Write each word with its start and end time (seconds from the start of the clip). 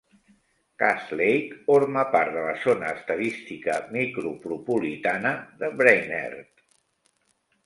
Cass 0.83 1.09
Lake 1.19 1.59
orma 1.73 2.05
part 2.15 2.33
de 2.37 2.45
la 2.45 2.55
zona 2.63 2.87
estadística 3.01 3.77
micropropolitana 3.99 5.35
de 5.61 5.71
Brainerd. 5.85 6.67